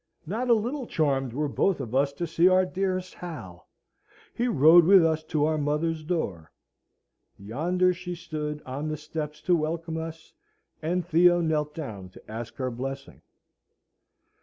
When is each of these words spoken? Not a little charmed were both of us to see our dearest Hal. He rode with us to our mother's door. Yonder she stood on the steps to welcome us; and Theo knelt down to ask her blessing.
Not 0.25 0.49
a 0.49 0.55
little 0.55 0.87
charmed 0.87 1.31
were 1.31 1.47
both 1.47 1.79
of 1.79 1.93
us 1.93 2.11
to 2.13 2.25
see 2.25 2.47
our 2.47 2.65
dearest 2.65 3.13
Hal. 3.13 3.67
He 4.33 4.47
rode 4.47 4.83
with 4.83 5.05
us 5.05 5.23
to 5.25 5.45
our 5.45 5.59
mother's 5.59 6.03
door. 6.03 6.51
Yonder 7.37 7.93
she 7.93 8.15
stood 8.15 8.63
on 8.65 8.87
the 8.87 8.97
steps 8.97 9.43
to 9.43 9.55
welcome 9.55 9.97
us; 9.97 10.33
and 10.81 11.05
Theo 11.05 11.39
knelt 11.39 11.75
down 11.75 12.09
to 12.09 12.23
ask 12.31 12.55
her 12.55 12.71
blessing. 12.71 13.21